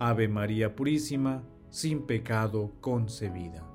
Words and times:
Ave 0.00 0.28
María 0.28 0.76
Purísima, 0.76 1.42
sin 1.70 2.02
pecado 2.02 2.72
concebida. 2.80 3.66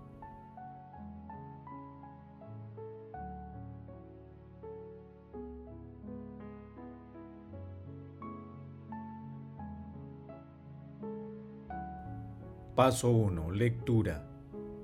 Paso 12.74 13.12
1. 13.12 13.52
Lectura. 13.52 14.26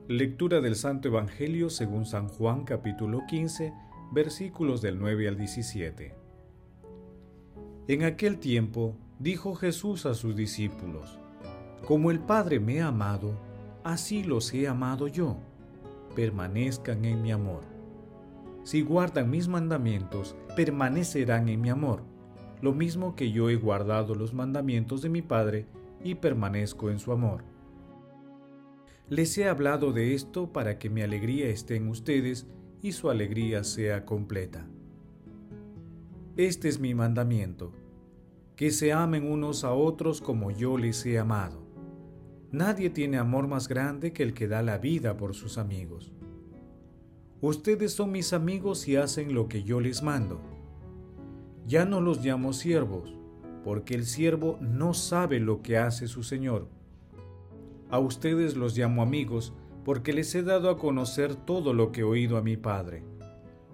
Lectura 0.09 0.59
del 0.59 0.75
Santo 0.75 1.07
Evangelio 1.07 1.69
según 1.69 2.05
San 2.05 2.27
Juan 2.27 2.65
capítulo 2.65 3.21
15 3.27 3.73
versículos 4.11 4.81
del 4.81 4.99
9 4.99 5.29
al 5.29 5.37
17. 5.37 6.15
En 7.87 8.03
aquel 8.03 8.39
tiempo 8.39 8.97
dijo 9.19 9.55
Jesús 9.55 10.05
a 10.05 10.13
sus 10.13 10.35
discípulos, 10.35 11.17
Como 11.85 12.11
el 12.11 12.19
Padre 12.19 12.59
me 12.59 12.81
ha 12.81 12.87
amado, 12.87 13.33
así 13.83 14.23
los 14.23 14.53
he 14.53 14.67
amado 14.67 15.07
yo. 15.07 15.37
Permanezcan 16.15 17.05
en 17.05 17.21
mi 17.21 17.31
amor. 17.31 17.63
Si 18.63 18.81
guardan 18.81 19.29
mis 19.29 19.47
mandamientos, 19.47 20.35
permanecerán 20.55 21.49
en 21.49 21.61
mi 21.61 21.69
amor, 21.69 22.03
lo 22.61 22.73
mismo 22.73 23.15
que 23.15 23.31
yo 23.31 23.49
he 23.49 23.55
guardado 23.55 24.15
los 24.15 24.33
mandamientos 24.33 25.01
de 25.01 25.09
mi 25.09 25.21
Padre 25.21 25.65
y 26.03 26.15
permanezco 26.15 26.89
en 26.89 26.99
su 26.99 27.11
amor. 27.11 27.43
Les 29.07 29.35
he 29.37 29.49
hablado 29.49 29.91
de 29.91 30.13
esto 30.13 30.53
para 30.53 30.77
que 30.77 30.89
mi 30.89 31.01
alegría 31.01 31.47
esté 31.47 31.77
en 31.77 31.87
ustedes 31.87 32.45
y 32.81 32.91
su 32.91 33.09
alegría 33.09 33.63
sea 33.63 34.05
completa. 34.05 34.67
Este 36.37 36.69
es 36.69 36.79
mi 36.79 36.93
mandamiento, 36.93 37.73
que 38.55 38.71
se 38.71 38.93
amen 38.93 39.29
unos 39.29 39.63
a 39.63 39.73
otros 39.73 40.21
como 40.21 40.51
yo 40.51 40.77
les 40.77 41.05
he 41.05 41.17
amado. 41.17 41.68
Nadie 42.51 42.89
tiene 42.89 43.17
amor 43.17 43.47
más 43.47 43.67
grande 43.67 44.11
que 44.11 44.23
el 44.23 44.33
que 44.33 44.47
da 44.47 44.63
la 44.63 44.79
vida 44.79 45.17
por 45.17 45.35
sus 45.35 45.57
amigos. 45.57 46.11
Ustedes 47.41 47.93
son 47.93 48.11
mis 48.11 48.33
amigos 48.33 48.87
y 48.87 48.95
hacen 48.95 49.33
lo 49.33 49.47
que 49.47 49.63
yo 49.63 49.79
les 49.79 50.01
mando. 50.01 50.41
Ya 51.67 51.85
no 51.85 52.01
los 52.01 52.25
llamo 52.25 52.53
siervos, 52.53 53.15
porque 53.63 53.93
el 53.93 54.05
siervo 54.05 54.57
no 54.61 54.95
sabe 54.95 55.39
lo 55.39 55.61
que 55.61 55.77
hace 55.77 56.07
su 56.07 56.23
Señor. 56.23 56.67
A 57.91 57.99
ustedes 57.99 58.57
los 58.57 58.75
llamo 58.75 59.03
amigos, 59.03 59.53
porque 59.85 60.11
les 60.11 60.33
he 60.33 60.41
dado 60.41 60.69
a 60.69 60.77
conocer 60.77 61.35
todo 61.35 61.73
lo 61.73 61.91
que 61.91 62.01
he 62.01 62.03
oído 62.03 62.37
a 62.37 62.41
mi 62.41 62.57
Padre. 62.57 63.03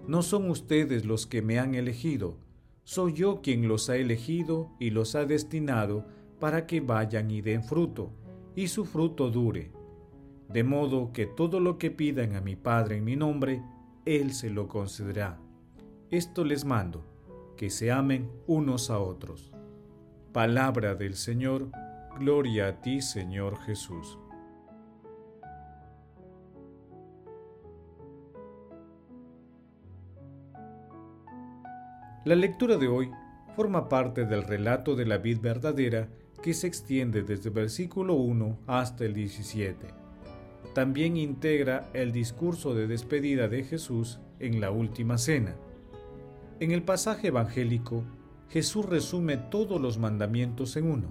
No 0.06 0.22
son 0.22 0.50
ustedes 0.50 1.04
los 1.04 1.26
que 1.26 1.40
me 1.42 1.58
han 1.58 1.74
elegido, 1.74 2.38
soy 2.84 3.14
yo 3.14 3.40
quien 3.42 3.66
los 3.66 3.90
ha 3.90 3.96
elegido 3.96 4.70
y 4.78 4.90
los 4.90 5.16
ha 5.16 5.24
destinado 5.24 6.06
para 6.38 6.66
que 6.66 6.80
vayan 6.80 7.32
y 7.32 7.40
den 7.40 7.64
fruto, 7.64 8.12
y 8.56 8.68
su 8.68 8.86
fruto 8.86 9.30
dure. 9.30 9.70
De 10.48 10.64
modo 10.64 11.12
que 11.12 11.26
todo 11.26 11.60
lo 11.60 11.78
que 11.78 11.90
pidan 11.90 12.34
a 12.34 12.40
mi 12.40 12.56
Padre 12.56 12.96
en 12.96 13.04
mi 13.04 13.14
nombre, 13.14 13.62
Él 14.04 14.32
se 14.32 14.50
lo 14.50 14.66
concederá. 14.66 15.38
Esto 16.10 16.44
les 16.44 16.64
mando, 16.64 17.04
que 17.56 17.68
se 17.68 17.92
amen 17.92 18.30
unos 18.46 18.90
a 18.90 18.98
otros. 18.98 19.52
Palabra 20.32 20.94
del 20.94 21.14
Señor, 21.14 21.70
gloria 22.18 22.68
a 22.68 22.80
ti 22.80 23.02
Señor 23.02 23.58
Jesús. 23.58 24.18
La 32.24 32.34
lectura 32.34 32.76
de 32.76 32.88
hoy 32.88 33.10
forma 33.54 33.88
parte 33.88 34.24
del 34.24 34.42
relato 34.42 34.96
de 34.96 35.06
la 35.06 35.18
vid 35.18 35.40
verdadera 35.40 36.08
que 36.42 36.54
se 36.54 36.66
extiende 36.66 37.22
desde 37.22 37.48
el 37.48 37.54
versículo 37.54 38.14
1 38.14 38.58
hasta 38.66 39.04
el 39.04 39.14
17. 39.14 39.86
También 40.74 41.16
integra 41.16 41.88
el 41.94 42.12
discurso 42.12 42.74
de 42.74 42.86
despedida 42.86 43.48
de 43.48 43.64
Jesús 43.64 44.20
en 44.38 44.60
la 44.60 44.70
última 44.70 45.18
cena. 45.18 45.56
En 46.60 46.70
el 46.70 46.82
pasaje 46.82 47.28
evangélico, 47.28 48.04
Jesús 48.48 48.86
resume 48.86 49.36
todos 49.36 49.80
los 49.80 49.98
mandamientos 49.98 50.76
en 50.76 50.90
uno, 50.90 51.08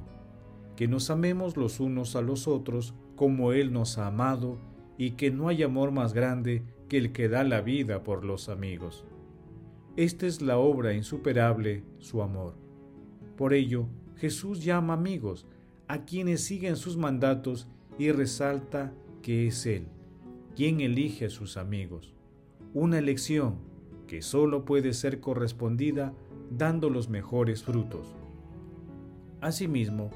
que 0.75 0.87
nos 0.87 1.09
amemos 1.09 1.57
los 1.57 1.79
unos 1.79 2.15
a 2.15 2.21
los 2.21 2.47
otros 2.47 2.93
como 3.15 3.53
Él 3.53 3.73
nos 3.73 3.97
ha 3.97 4.07
amado 4.07 4.59
y 4.97 5.11
que 5.11 5.31
no 5.31 5.47
hay 5.47 5.63
amor 5.63 5.91
más 5.91 6.13
grande 6.13 6.63
que 6.89 6.97
el 6.97 7.11
que 7.11 7.29
da 7.29 7.43
la 7.43 7.61
vida 7.61 8.03
por 8.03 8.23
los 8.23 8.49
amigos. 8.49 9.05
Esta 9.97 10.27
es 10.27 10.41
la 10.41 10.57
obra 10.57 10.93
insuperable, 10.93 11.83
su 11.99 12.21
amor. 12.21 12.55
Por 13.37 13.53
ello, 13.53 13.87
Jesús 14.17 14.63
llama 14.63 14.93
amigos 14.93 15.45
a 15.87 16.05
quienes 16.05 16.41
siguen 16.43 16.75
sus 16.75 16.97
mandatos 16.97 17.67
y 17.97 18.11
resalta 18.11 18.93
que 19.21 19.47
es 19.47 19.65
Él 19.65 19.87
quien 20.55 20.79
elige 20.79 21.25
a 21.25 21.29
sus 21.29 21.57
amigos. 21.57 22.13
Una 22.73 22.97
elección 22.97 23.57
que 24.07 24.21
solo 24.21 24.65
puede 24.65 24.93
ser 24.93 25.19
correspondida 25.19 26.13
dando 26.49 26.89
los 26.89 27.09
mejores 27.09 27.63
frutos. 27.63 28.15
Asimismo, 29.41 30.09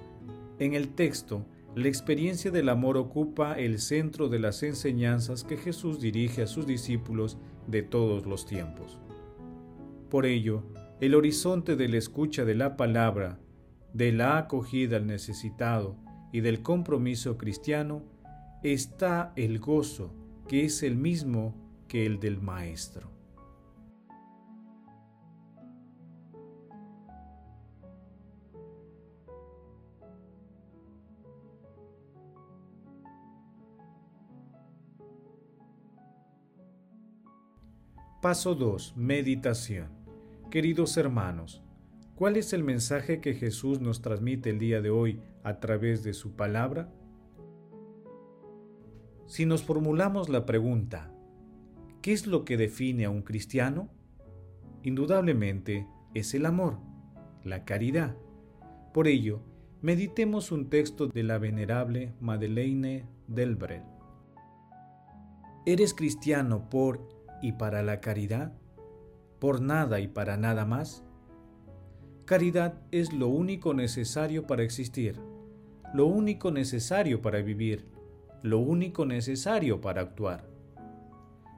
en 0.60 0.74
el 0.74 0.90
texto, 0.90 1.46
la 1.76 1.88
experiencia 1.88 2.52
del 2.52 2.70
amor 2.70 2.98
ocupa 2.98 3.54
el 3.54 3.80
centro 3.80 4.30
de 4.30 4.40
las 4.40 4.64
enseñanzas 4.64 5.44
que 5.44 5.58
Jesús 5.58 6.00
dirige 6.00 6.42
a 6.42 6.48
sus 6.48 6.66
discípulos 6.66 7.38
de 7.68 7.84
todos 7.84 8.26
los 8.26 8.46
tiempos. 8.46 8.98
Por 10.10 10.26
ello, 10.26 10.64
el 11.00 11.16
horizonte 11.16 11.76
de 11.76 11.88
la 11.88 11.98
escucha 11.98 12.46
de 12.46 12.56
la 12.56 12.76
palabra, 12.76 13.40
de 13.94 14.12
la 14.12 14.38
acogida 14.38 14.98
al 14.98 15.08
necesitado 15.08 15.96
y 16.32 16.42
del 16.42 16.62
compromiso 16.62 17.38
cristiano, 17.38 18.04
está 18.64 19.34
el 19.36 19.60
gozo, 19.60 20.14
que 20.48 20.66
es 20.66 20.84
el 20.84 20.96
mismo 20.96 21.56
que 21.88 22.06
el 22.06 22.20
del 22.20 22.40
Maestro. 22.40 23.10
Paso 38.22 38.54
2. 38.54 38.98
Meditación. 38.98 39.88
Queridos 40.52 40.98
hermanos, 40.98 41.64
¿cuál 42.20 42.36
es 42.36 42.52
el 42.52 42.66
mensaje 42.66 43.22
que 43.22 43.34
Jesús 43.34 43.80
nos 43.80 44.02
transmite 44.02 44.50
el 44.50 44.60
día 44.60 44.82
de 44.82 44.90
hoy 44.90 45.22
a 45.42 45.62
través 45.62 46.04
de 46.04 46.14
su 46.14 46.36
palabra? 46.36 46.92
Si 49.26 49.46
nos 49.46 49.64
formulamos 49.64 50.28
la 50.28 50.46
pregunta, 50.46 51.14
¿qué 52.02 52.12
es 52.12 52.28
lo 52.28 52.44
que 52.44 52.58
define 52.58 53.06
a 53.06 53.10
un 53.10 53.22
cristiano? 53.22 53.90
Indudablemente 54.84 55.88
es 56.14 56.34
el 56.34 56.46
amor, 56.46 56.80
la 57.46 57.64
caridad. 57.64 58.18
Por 58.94 59.08
ello, 59.08 59.42
meditemos 59.82 60.52
un 60.52 60.70
texto 60.70 61.08
de 61.08 61.24
la 61.24 61.38
venerable 61.38 62.14
Madeleine 62.20 63.08
Delbrel. 63.30 63.84
¿Eres 65.66 65.94
cristiano 65.94 66.70
por 66.70 67.08
y 67.42 67.54
para 67.54 67.82
la 67.82 68.02
caridad? 68.02 68.60
por 69.40 69.62
nada 69.62 70.02
y 70.02 70.08
para 70.08 70.38
nada 70.38 70.66
más? 70.66 71.06
Caridad 72.30 72.76
es 72.92 73.12
lo 73.12 73.28
único 73.28 73.74
necesario 73.74 74.46
para 74.46 74.62
existir, 74.62 75.20
lo 75.96 76.06
único 76.06 76.52
necesario 76.52 77.24
para 77.24 77.42
vivir, 77.42 77.88
lo 78.44 78.60
único 78.60 79.04
necesario 79.04 79.82
para 79.82 80.02
actuar. 80.02 80.48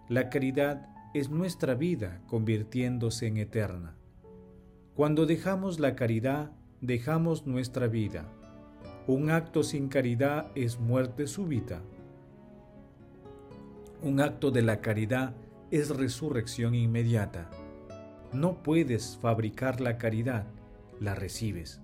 La 0.07 0.29
caridad 0.29 0.87
es 1.13 1.29
nuestra 1.29 1.73
vida 1.73 2.21
convirtiéndose 2.25 3.27
en 3.27 3.35
eterna. 3.35 3.97
Cuando 4.95 5.25
dejamos 5.25 5.81
la 5.81 5.93
caridad, 5.93 6.53
dejamos 6.79 7.45
nuestra 7.45 7.87
vida. 7.87 8.23
Un 9.07 9.29
acto 9.29 9.63
sin 9.63 9.89
caridad 9.89 10.53
es 10.55 10.79
muerte 10.79 11.27
súbita. 11.27 11.81
Un 14.01 14.21
acto 14.21 14.51
de 14.51 14.61
la 14.61 14.79
caridad 14.79 15.35
es 15.69 15.89
resurrección 15.89 16.75
inmediata. 16.75 17.49
No 18.31 18.63
puedes 18.63 19.17
fabricar 19.21 19.81
la 19.81 19.97
caridad, 19.97 20.47
la 21.01 21.15
recibes. 21.15 21.81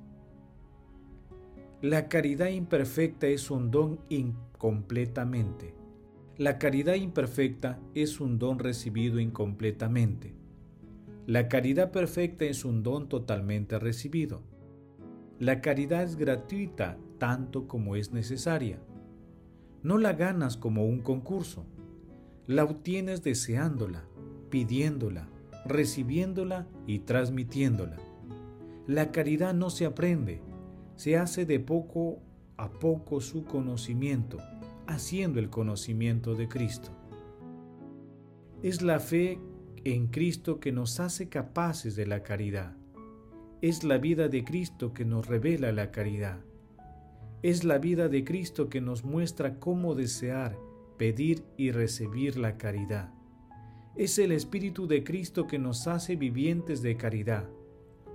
La 1.81 2.07
caridad 2.07 2.49
imperfecta 2.49 3.25
es 3.25 3.49
un 3.49 3.71
don 3.71 3.99
incompletamente. 4.09 5.73
La 6.37 6.59
caridad 6.59 6.93
imperfecta 6.93 7.79
es 7.95 8.21
un 8.21 8.37
don 8.37 8.59
recibido 8.59 9.19
incompletamente. 9.19 10.35
La 11.25 11.49
caridad 11.49 11.91
perfecta 11.91 12.45
es 12.45 12.63
un 12.63 12.83
don 12.83 13.09
totalmente 13.09 13.79
recibido. 13.79 14.43
La 15.39 15.61
caridad 15.61 16.03
es 16.03 16.15
gratuita 16.15 16.99
tanto 17.17 17.67
como 17.67 17.95
es 17.95 18.13
necesaria. 18.13 18.79
No 19.81 19.97
la 19.97 20.13
ganas 20.13 20.57
como 20.57 20.85
un 20.85 20.99
concurso. 20.99 21.65
La 22.45 22.63
obtienes 22.63 23.23
deseándola, 23.23 24.05
pidiéndola, 24.51 25.27
recibiéndola 25.65 26.67
y 26.85 26.99
transmitiéndola. 26.99 28.06
La 28.87 29.11
caridad 29.11 29.53
no 29.53 29.69
se 29.69 29.85
aprende, 29.85 30.41
se 30.95 31.17
hace 31.17 31.45
de 31.45 31.59
poco 31.59 32.21
a 32.55 32.69
poco 32.71 33.19
su 33.19 33.43
conocimiento, 33.43 34.37
haciendo 34.87 35.41
el 35.41 35.49
conocimiento 35.49 36.35
de 36.35 36.47
Cristo. 36.47 36.91
Es 38.63 38.81
la 38.81 39.01
fe 39.01 39.41
en 39.83 40.07
Cristo 40.07 40.61
que 40.61 40.71
nos 40.71 41.01
hace 41.01 41.27
capaces 41.27 41.97
de 41.97 42.05
la 42.05 42.23
caridad. 42.23 42.77
Es 43.61 43.83
la 43.83 43.97
vida 43.97 44.29
de 44.29 44.45
Cristo 44.45 44.93
que 44.93 45.03
nos 45.03 45.27
revela 45.27 45.73
la 45.73 45.91
caridad. 45.91 46.39
Es 47.43 47.65
la 47.65 47.79
vida 47.79 48.07
de 48.07 48.23
Cristo 48.23 48.69
que 48.69 48.79
nos 48.79 49.03
muestra 49.03 49.59
cómo 49.59 49.95
desear, 49.95 50.57
pedir 50.97 51.43
y 51.57 51.71
recibir 51.71 52.37
la 52.37 52.57
caridad. 52.57 53.13
Es 53.97 54.17
el 54.17 54.31
Espíritu 54.31 54.87
de 54.87 55.03
Cristo 55.03 55.45
que 55.45 55.59
nos 55.59 55.87
hace 55.87 56.15
vivientes 56.15 56.81
de 56.81 56.95
caridad, 56.95 57.49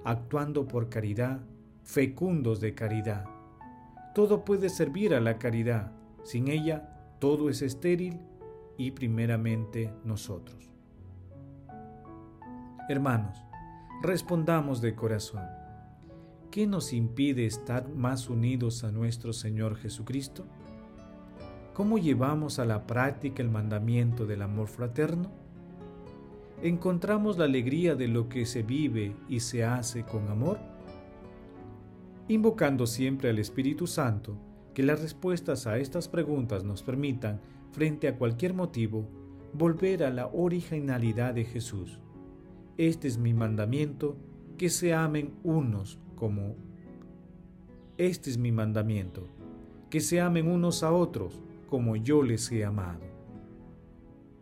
actuando 0.04 0.66
por 0.68 0.88
caridad, 0.88 1.40
fecundos 1.82 2.60
de 2.60 2.74
caridad. 2.74 3.24
Todo 4.14 4.44
puede 4.44 4.68
servir 4.68 5.14
a 5.14 5.20
la 5.20 5.38
caridad, 5.38 5.92
sin 6.22 6.48
ella 6.48 7.16
todo 7.18 7.48
es 7.48 7.62
estéril 7.62 8.20
y 8.76 8.90
primeramente 8.90 9.92
nosotros. 10.04 10.70
Hermanos, 12.88 13.38
respondamos 14.02 14.80
de 14.80 14.94
corazón. 14.94 15.44
¿Qué 16.50 16.66
nos 16.66 16.92
impide 16.92 17.46
estar 17.46 17.88
más 17.88 18.28
unidos 18.28 18.84
a 18.84 18.92
nuestro 18.92 19.32
Señor 19.32 19.76
Jesucristo? 19.76 20.44
¿Cómo 21.72 21.96
llevamos 21.96 22.58
a 22.58 22.66
la 22.66 22.86
práctica 22.86 23.42
el 23.42 23.48
mandamiento 23.48 24.26
del 24.26 24.42
amor 24.42 24.68
fraterno? 24.68 25.41
¿Encontramos 26.62 27.38
la 27.38 27.46
alegría 27.46 27.96
de 27.96 28.06
lo 28.06 28.28
que 28.28 28.46
se 28.46 28.62
vive 28.62 29.16
y 29.28 29.40
se 29.40 29.64
hace 29.64 30.04
con 30.04 30.28
amor? 30.28 30.60
Invocando 32.28 32.86
siempre 32.86 33.30
al 33.30 33.40
Espíritu 33.40 33.88
Santo, 33.88 34.36
que 34.72 34.84
las 34.84 35.02
respuestas 35.02 35.66
a 35.66 35.78
estas 35.78 36.06
preguntas 36.06 36.62
nos 36.62 36.84
permitan, 36.84 37.40
frente 37.72 38.06
a 38.06 38.16
cualquier 38.16 38.54
motivo, 38.54 39.08
volver 39.52 40.04
a 40.04 40.10
la 40.10 40.28
originalidad 40.28 41.34
de 41.34 41.44
Jesús. 41.44 41.98
Este 42.76 43.08
es 43.08 43.18
mi 43.18 43.34
mandamiento, 43.34 44.16
que 44.56 44.70
se 44.70 44.94
amen 44.94 45.34
unos 45.42 45.98
como... 46.14 46.54
Este 47.98 48.30
es 48.30 48.38
mi 48.38 48.52
mandamiento, 48.52 49.26
que 49.90 49.98
se 49.98 50.20
amen 50.20 50.46
unos 50.46 50.84
a 50.84 50.92
otros 50.92 51.42
como 51.68 51.96
yo 51.96 52.22
les 52.22 52.52
he 52.52 52.64
amado. 52.64 53.00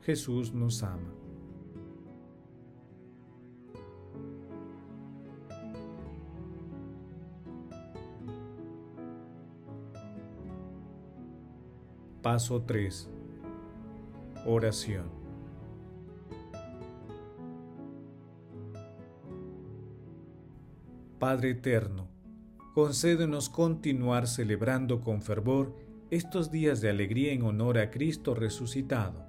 Jesús 0.03 0.53
nos 0.53 0.83
ama. 0.83 1.15
Paso 12.23 12.61
3. 12.65 13.09
Oración. 14.45 15.07
Padre 21.19 21.53
Eterno, 21.53 22.09
concédenos 22.75 23.49
continuar 23.49 24.27
celebrando 24.27 25.01
con 25.01 25.23
fervor 25.23 25.75
estos 26.11 26.51
días 26.51 26.83
de 26.83 26.91
alegría 26.91 27.33
en 27.33 27.43
honor 27.43 27.79
a 27.79 27.91
Cristo 27.91 28.35
resucitado, 28.35 29.25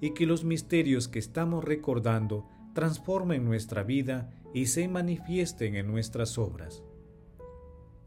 y 0.00 0.14
que 0.14 0.24
los 0.24 0.42
misterios 0.42 1.08
que 1.08 1.18
estamos 1.18 1.62
recordando 1.62 2.48
transformen 2.72 3.44
nuestra 3.44 3.82
vida 3.82 4.30
y 4.54 4.66
se 4.66 4.88
manifiesten 4.88 5.74
en 5.74 5.86
nuestras 5.86 6.38
obras. 6.38 6.82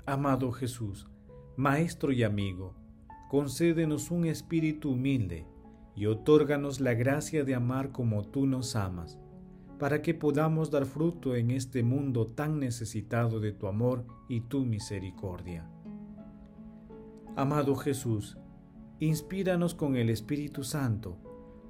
Amado 0.08 0.52
Jesús, 0.52 1.08
Maestro 1.58 2.12
y 2.12 2.24
amigo, 2.24 2.74
concédenos 3.30 4.12
un 4.12 4.26
espíritu 4.26 4.92
humilde 4.92 5.46
y 5.96 6.06
otórganos 6.06 6.80
la 6.80 6.94
gracia 6.94 7.44
de 7.44 7.56
amar 7.56 7.92
como 7.92 8.24
tú 8.24 8.46
nos 8.46 8.76
amas, 8.76 9.18
para 9.80 10.02
que 10.02 10.14
podamos 10.14 10.72
dar 10.72 10.86
fruto 10.86 11.36
en 11.36 11.52
este 11.52 11.84
mundo 11.84 12.28
tan 12.28 12.60
necesitado 12.60 13.40
de 13.40 13.52
tu 13.52 13.68
amor 13.68 14.06
y 14.30 14.42
tu 14.42 14.66
misericordia. 14.66 15.70
Amado 17.36 17.76
Jesús, 17.76 18.38
inspíranos 19.00 19.76
con 19.76 19.96
el 19.96 20.10
Espíritu 20.10 20.64
Santo 20.64 21.18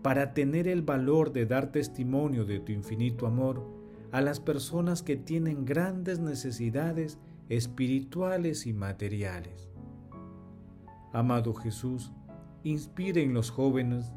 para 0.04 0.36
tener 0.36 0.68
el 0.68 0.84
valor 0.84 1.34
de 1.34 1.48
dar 1.48 1.72
testimonio 1.72 2.46
de 2.46 2.60
tu 2.60 2.72
infinito 2.72 3.26
amor 3.26 3.68
a 4.12 4.22
las 4.22 4.40
personas 4.40 5.02
que 5.02 5.18
tienen 5.18 5.66
grandes 5.66 6.20
necesidades 6.20 7.18
espirituales 7.50 8.68
y 8.68 8.74
materiales. 8.74 9.75
Amado 11.16 11.54
Jesús, 11.54 12.12
inspira 12.66 13.22
en 13.22 13.34
los 13.34 13.50
jóvenes, 13.50 14.12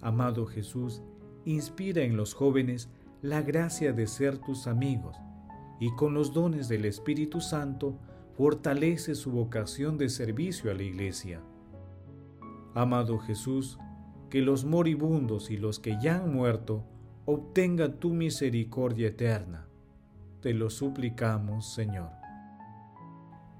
amado 0.00 0.46
Jesús, 0.46 1.02
inspira 1.44 2.00
en 2.00 2.16
los 2.16 2.32
jóvenes 2.32 2.88
la 3.20 3.42
gracia 3.42 3.92
de 3.92 4.06
ser 4.06 4.38
tus 4.38 4.68
amigos 4.68 5.18
y 5.78 5.94
con 5.96 6.14
los 6.14 6.32
dones 6.32 6.66
del 6.66 6.86
Espíritu 6.86 7.42
Santo 7.42 7.98
fortalece 8.38 9.14
su 9.14 9.32
vocación 9.32 9.98
de 9.98 10.08
servicio 10.08 10.70
a 10.70 10.74
la 10.74 10.82
Iglesia. 10.82 11.42
Amado 12.74 13.18
Jesús, 13.18 13.78
que 14.30 14.40
los 14.40 14.64
moribundos 14.64 15.50
y 15.50 15.58
los 15.58 15.78
que 15.78 15.98
ya 16.00 16.22
han 16.22 16.32
muerto 16.32 16.86
obtengan 17.26 18.00
tu 18.00 18.14
misericordia 18.14 19.08
eterna. 19.08 19.68
Te 20.40 20.54
lo 20.54 20.70
suplicamos, 20.70 21.70
Señor. 21.74 22.08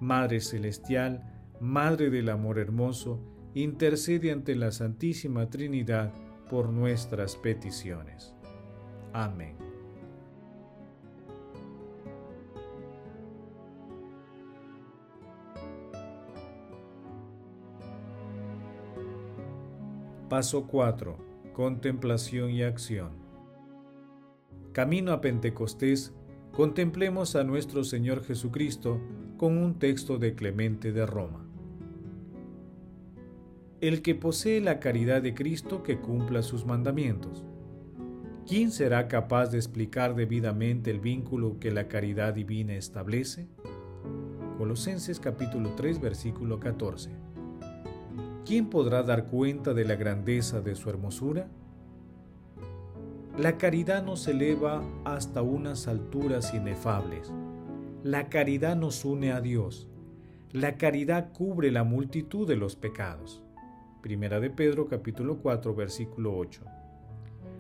Madre 0.01 0.41
Celestial, 0.41 1.38
Madre 1.61 2.09
del 2.11 2.29
Amor 2.29 2.59
Hermoso, 2.59 3.21
intercede 3.55 4.31
ante 4.31 4.55
la 4.55 4.71
Santísima 4.71 5.51
Trinidad 5.51 6.13
por 6.49 6.71
nuestras 6.71 7.37
peticiones. 7.37 8.35
Amén. 9.13 9.57
Paso 20.29 20.67
4. 20.67 21.17
Contemplación 21.55 22.51
y 22.51 22.63
acción. 22.63 23.11
Camino 24.73 25.13
a 25.13 25.21
Pentecostés, 25.21 26.15
contemplemos 26.53 27.35
a 27.35 27.43
nuestro 27.43 27.83
Señor 27.83 28.23
Jesucristo 28.23 29.01
con 29.39 29.59
un 29.59 29.79
texto 29.79 30.19
de 30.19 30.35
Clemente 30.35 30.93
de 30.93 31.05
Roma. 31.07 31.48
El 33.81 34.03
que 34.03 34.17
posee 34.17 34.61
la 34.61 34.81
caridad 34.81 35.23
de 35.23 35.35
Cristo 35.35 35.85
que 35.85 36.01
cumpla 36.01 36.43
sus 36.43 36.67
mandamientos. 36.67 37.45
¿Quién 38.45 38.73
será 38.73 39.07
capaz 39.07 39.53
de 39.53 39.59
explicar 39.59 40.17
debidamente 40.17 40.91
el 40.91 40.99
vínculo 40.99 41.61
que 41.61 41.71
la 41.71 41.87
caridad 41.87 42.35
divina 42.35 42.75
establece? 42.75 43.47
Colosenses 44.57 45.21
capítulo 45.21 45.77
3 45.77 46.01
versículo 46.01 46.59
14. 46.59 47.13
¿Quién 48.45 48.69
podrá 48.69 49.05
dar 49.05 49.27
cuenta 49.27 49.73
de 49.75 49.85
la 49.85 49.95
grandeza 49.95 50.61
de 50.61 50.75
su 50.75 50.91
hermosura? 50.91 51.47
La 53.39 53.59
caridad 53.59 54.03
nos 54.03 54.27
eleva 54.27 54.83
hasta 55.05 55.41
unas 55.43 55.87
alturas 55.87 56.53
inefables. 56.53 57.33
La 58.03 58.29
caridad 58.29 58.75
nos 58.75 59.05
une 59.05 59.31
a 59.31 59.41
Dios. 59.41 59.89
La 60.51 60.77
caridad 60.79 61.33
cubre 61.33 61.71
la 61.71 61.85
multitud 61.85 62.49
de 62.49 62.57
los 62.57 62.75
pecados. 62.75 63.45
Primera 64.01 64.39
de 64.39 64.49
Pedro 64.49 64.87
capítulo 64.87 65.39
4 65.39 65.75
versículo 65.75 66.37
8. 66.37 66.63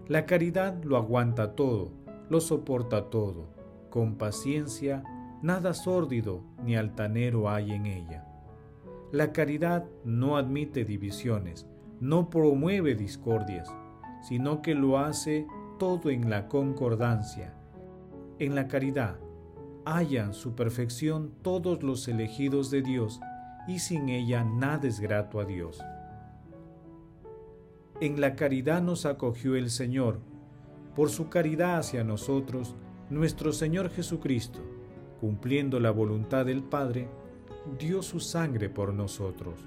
La 0.07 0.25
caridad 0.25 0.81
lo 0.85 0.97
aguanta 0.97 1.57
todo, 1.57 1.91
lo 2.31 2.41
soporta 2.41 3.11
todo. 3.11 3.49
Con 3.91 4.15
paciencia, 4.15 5.03
nada 5.43 5.75
sórdido 5.75 6.45
ni 6.63 6.77
altanero 6.77 7.51
hay 7.51 7.73
en 7.73 7.87
ella. 7.87 8.25
La 9.11 9.33
caridad 9.33 9.87
no 10.05 10.37
admite 10.37 10.85
divisiones, 10.85 11.67
no 11.99 12.31
promueve 12.31 12.95
discordias, 12.95 13.69
sino 14.23 14.63
que 14.63 14.77
lo 14.77 14.99
hace 14.99 15.45
todo 15.81 16.09
en 16.09 16.31
la 16.31 16.47
concordancia. 16.47 17.53
En 18.39 18.55
la 18.55 18.69
caridad, 18.69 19.17
hallan 19.85 20.35
su 20.35 20.55
perfección 20.55 21.33
todos 21.43 21.83
los 21.83 22.07
elegidos 22.07 22.71
de 22.71 22.83
Dios, 22.83 23.21
y 23.67 23.81
sin 23.81 24.09
ella 24.09 24.45
nada 24.45 24.87
es 24.87 25.01
grato 25.01 25.41
a 25.41 25.45
Dios. 25.45 25.83
En 28.01 28.21
la 28.21 28.37
caridad 28.37 28.81
nos 28.81 29.07
acogió 29.07 29.57
el 29.57 29.71
Señor, 29.71 30.21
por 30.95 31.11
su 31.11 31.29
caridad 31.29 31.79
hacia 31.79 32.05
nosotros, 32.05 32.77
nuestro 33.11 33.53
Señor 33.53 33.91
Jesucristo, 33.91 34.61
cumpliendo 35.21 35.81
la 35.81 35.91
voluntad 35.91 36.47
del 36.47 36.63
Padre, 36.63 37.09
dio 37.77 38.03
su 38.03 38.21
sangre 38.21 38.69
por 38.69 38.95
nosotros, 38.95 39.59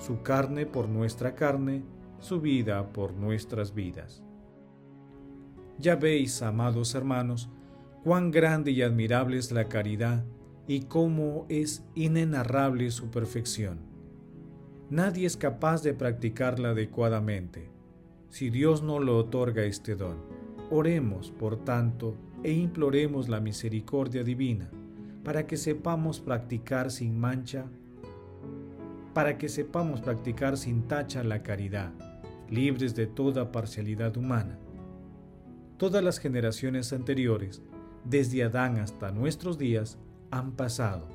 su 0.00 0.22
carne 0.22 0.66
por 0.66 0.88
nuestra 0.88 1.34
carne, 1.34 1.82
su 2.20 2.40
vida 2.40 2.92
por 2.92 3.12
nuestras 3.14 3.74
vidas. 3.74 4.22
Ya 5.78 5.96
veis, 5.96 6.42
amados 6.42 6.94
hermanos, 6.94 7.50
cuán 8.04 8.30
grande 8.30 8.70
y 8.70 8.82
admirable 8.82 9.38
es 9.38 9.50
la 9.50 9.68
caridad 9.68 10.24
y 10.68 10.82
cómo 10.82 11.46
es 11.48 11.84
inenarrable 11.96 12.92
su 12.92 13.10
perfección. 13.10 13.91
Nadie 14.92 15.24
es 15.24 15.38
capaz 15.38 15.82
de 15.82 15.94
practicarla 15.94 16.72
adecuadamente. 16.72 17.70
Si 18.28 18.50
Dios 18.50 18.82
no 18.82 19.00
lo 19.00 19.16
otorga 19.16 19.64
este 19.64 19.96
don, 19.96 20.18
oremos, 20.70 21.30
por 21.30 21.64
tanto, 21.64 22.14
e 22.42 22.52
imploremos 22.52 23.30
la 23.30 23.40
misericordia 23.40 24.22
divina, 24.22 24.70
para 25.24 25.46
que 25.46 25.56
sepamos 25.56 26.20
practicar 26.20 26.90
sin 26.90 27.18
mancha, 27.18 27.64
para 29.14 29.38
que 29.38 29.48
sepamos 29.48 30.02
practicar 30.02 30.58
sin 30.58 30.82
tacha 30.82 31.24
la 31.24 31.42
caridad, 31.42 31.92
libres 32.50 32.94
de 32.94 33.06
toda 33.06 33.50
parcialidad 33.50 34.14
humana. 34.18 34.58
Todas 35.78 36.04
las 36.04 36.18
generaciones 36.18 36.92
anteriores, 36.92 37.62
desde 38.04 38.42
Adán 38.42 38.76
hasta 38.76 39.10
nuestros 39.10 39.56
días, 39.56 39.96
han 40.30 40.52
pasado, 40.52 41.08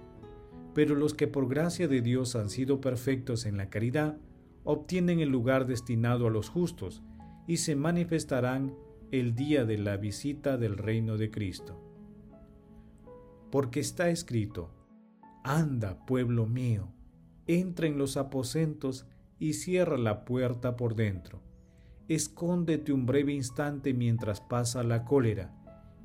pero 0.77 0.93
los 0.93 1.15
que 1.15 1.27
por 1.27 1.49
gracia 1.49 1.87
de 1.87 2.03
Dios 2.03 2.35
han 2.35 2.51
sido 2.51 2.81
perfectos 2.81 3.47
en 3.47 3.57
la 3.57 3.67
caridad, 3.67 4.19
obtienen 4.63 5.21
el 5.21 5.29
lugar 5.29 5.65
destinado 5.65 6.27
a 6.27 6.29
los 6.29 6.49
justos 6.49 7.01
y 7.47 7.57
se 7.57 7.75
manifestarán 7.75 8.75
el 9.09 9.33
día 9.33 9.65
de 9.65 9.79
la 9.79 9.97
visita 9.97 10.55
del 10.55 10.77
reino 10.77 11.17
de 11.17 11.31
Cristo. 11.31 11.81
Porque 13.49 13.79
está 13.79 14.11
escrito, 14.11 14.69
Anda, 15.43 16.05
pueblo 16.05 16.45
mío, 16.45 16.93
entra 17.47 17.87
en 17.87 17.97
los 17.97 18.15
aposentos 18.15 19.07
y 19.39 19.53
cierra 19.53 19.97
la 19.97 20.25
puerta 20.25 20.77
por 20.77 20.93
dentro. 20.93 21.41
Escóndete 22.07 22.93
un 22.93 23.07
breve 23.07 23.33
instante 23.33 23.95
mientras 23.95 24.41
pasa 24.41 24.83
la 24.83 25.05
cólera, 25.05 25.55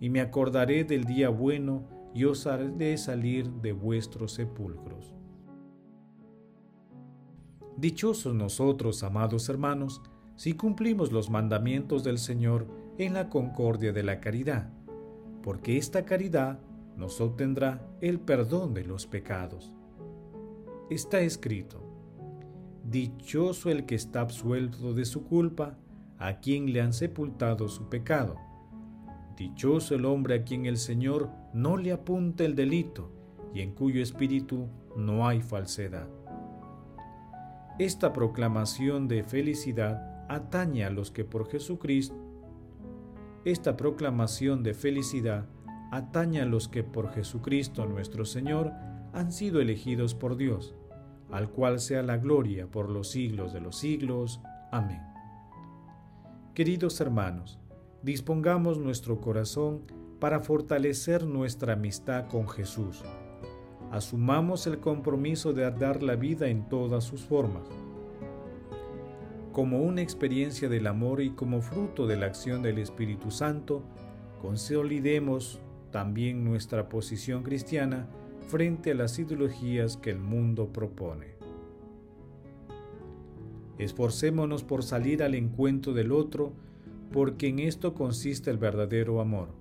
y 0.00 0.08
me 0.08 0.22
acordaré 0.22 0.84
del 0.84 1.04
día 1.04 1.28
bueno 1.28 2.01
y 2.14 2.24
os 2.24 2.46
haré 2.46 2.96
salir 2.98 3.50
de 3.50 3.72
vuestros 3.72 4.32
sepulcros. 4.32 5.14
Dichosos 7.76 8.34
nosotros, 8.34 9.02
amados 9.02 9.48
hermanos, 9.48 10.02
si 10.36 10.54
cumplimos 10.54 11.12
los 11.12 11.30
mandamientos 11.30 12.04
del 12.04 12.18
Señor 12.18 12.66
en 12.98 13.14
la 13.14 13.28
concordia 13.28 13.92
de 13.92 14.02
la 14.02 14.20
caridad, 14.20 14.70
porque 15.42 15.78
esta 15.78 16.04
caridad 16.04 16.60
nos 16.96 17.20
obtendrá 17.20 17.86
el 18.00 18.20
perdón 18.20 18.74
de 18.74 18.84
los 18.84 19.06
pecados. 19.06 19.74
Está 20.90 21.20
escrito, 21.20 21.82
Dichoso 22.84 23.70
el 23.70 23.86
que 23.86 23.94
está 23.94 24.20
absuelto 24.20 24.92
de 24.92 25.04
su 25.04 25.24
culpa, 25.24 25.78
a 26.18 26.40
quien 26.40 26.72
le 26.72 26.80
han 26.80 26.92
sepultado 26.92 27.68
su 27.68 27.88
pecado. 27.88 28.36
Dichoso 29.36 29.94
el 29.94 30.04
hombre 30.04 30.34
a 30.34 30.44
quien 30.44 30.66
el 30.66 30.76
Señor 30.76 31.30
no 31.52 31.76
le 31.76 31.92
apunta 31.92 32.44
el 32.44 32.54
delito 32.54 33.10
y 33.54 33.60
en 33.60 33.72
cuyo 33.72 34.02
espíritu 34.02 34.68
no 34.96 35.26
hay 35.26 35.40
falsedad. 35.40 36.08
Esta 37.78 38.12
proclamación 38.12 39.08
de 39.08 39.24
felicidad 39.24 40.26
atañe 40.28 40.84
a 40.84 40.90
los 40.90 41.10
que 41.10 41.24
por 41.24 41.48
Jesucristo 41.50 42.22
esta 43.44 43.76
proclamación 43.76 44.62
de 44.62 44.72
felicidad 44.72 45.46
atañe 45.90 46.40
a 46.42 46.46
los 46.46 46.68
que 46.68 46.84
por 46.84 47.10
Jesucristo 47.10 47.86
nuestro 47.86 48.24
Señor 48.24 48.72
han 49.12 49.32
sido 49.32 49.60
elegidos 49.60 50.14
por 50.14 50.36
Dios, 50.36 50.76
al 51.32 51.50
cual 51.50 51.80
sea 51.80 52.02
la 52.04 52.18
gloria 52.18 52.68
por 52.68 52.88
los 52.88 53.10
siglos 53.10 53.52
de 53.52 53.60
los 53.60 53.76
siglos. 53.76 54.40
Amén. 54.70 55.02
Queridos 56.54 57.00
hermanos, 57.00 57.58
dispongamos 58.02 58.78
nuestro 58.78 59.20
corazón 59.20 59.82
para 60.18 60.40
fortalecer 60.40 61.24
nuestra 61.24 61.74
amistad 61.74 62.28
con 62.28 62.48
Jesús. 62.48 63.02
Asumamos 63.90 64.66
el 64.66 64.78
compromiso 64.78 65.52
de 65.52 65.70
dar 65.70 66.02
la 66.02 66.16
vida 66.16 66.48
en 66.48 66.68
todas 66.68 67.04
sus 67.04 67.22
formas 67.22 67.64
como 69.52 69.82
una 69.82 70.00
experiencia 70.00 70.68
del 70.68 70.86
amor 70.86 71.20
y 71.20 71.30
como 71.30 71.60
fruto 71.60 72.06
de 72.06 72.16
la 72.16 72.26
acción 72.26 72.62
del 72.62 72.78
Espíritu 72.78 73.30
Santo, 73.30 73.82
consolidemos 74.40 75.60
también 75.90 76.42
nuestra 76.42 76.88
posición 76.88 77.42
cristiana 77.42 78.08
frente 78.48 78.92
a 78.92 78.94
las 78.94 79.18
ideologías 79.18 79.98
que 79.98 80.10
el 80.10 80.18
mundo 80.18 80.72
propone. 80.72 81.36
Esforcémonos 83.78 84.64
por 84.64 84.82
salir 84.82 85.22
al 85.22 85.34
encuentro 85.34 85.92
del 85.92 86.12
otro, 86.12 86.54
porque 87.12 87.48
en 87.48 87.58
esto 87.58 87.94
consiste 87.94 88.50
el 88.50 88.58
verdadero 88.58 89.20
amor. 89.20 89.54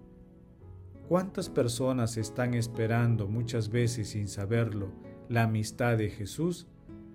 ¿Cuántas 1.07 1.49
personas 1.49 2.15
están 2.17 2.53
esperando 2.53 3.27
muchas 3.27 3.69
veces 3.69 4.09
sin 4.09 4.27
saberlo 4.27 4.89
la 5.27 5.43
amistad 5.43 5.97
de 5.97 6.09
Jesús? 6.09 6.67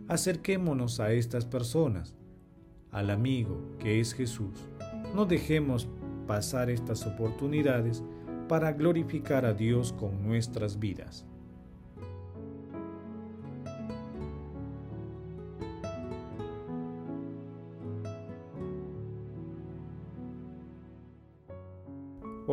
Acerquémonos 0.07 1.00
a 1.00 1.12
estas 1.12 1.47
personas 1.47 2.14
al 2.90 3.11
amigo 3.11 3.61
que 3.78 4.00
es 4.00 4.14
Jesús. 4.14 4.69
No 5.14 5.25
dejemos 5.25 5.88
pasar 6.26 6.71
estas 6.71 7.07
oportunidades 7.07 8.02
para 8.49 8.73
glorificar 8.73 9.45
a 9.45 9.55
Dios 9.55 9.93
con 9.93 10.23
nuestras 10.23 10.78
vidas. 10.78 11.26